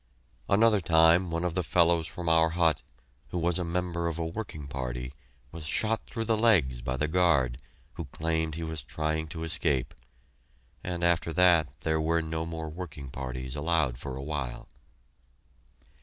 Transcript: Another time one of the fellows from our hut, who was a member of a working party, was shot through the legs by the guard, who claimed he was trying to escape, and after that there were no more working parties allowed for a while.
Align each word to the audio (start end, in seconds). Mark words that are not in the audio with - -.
Another 0.49 0.81
time 0.81 1.29
one 1.29 1.43
of 1.43 1.53
the 1.53 1.61
fellows 1.61 2.07
from 2.07 2.27
our 2.27 2.49
hut, 2.49 2.81
who 3.27 3.37
was 3.37 3.59
a 3.59 3.63
member 3.63 4.07
of 4.07 4.17
a 4.17 4.25
working 4.25 4.65
party, 4.65 5.13
was 5.51 5.63
shot 5.63 6.07
through 6.07 6.25
the 6.25 6.35
legs 6.35 6.81
by 6.81 6.97
the 6.97 7.07
guard, 7.07 7.59
who 7.93 8.05
claimed 8.05 8.55
he 8.55 8.63
was 8.63 8.81
trying 8.81 9.27
to 9.27 9.43
escape, 9.43 9.93
and 10.83 11.03
after 11.03 11.31
that 11.31 11.79
there 11.81 12.01
were 12.01 12.19
no 12.23 12.47
more 12.47 12.67
working 12.67 13.11
parties 13.11 13.55
allowed 13.55 13.99
for 13.99 14.15
a 14.15 14.23
while. 14.23 14.67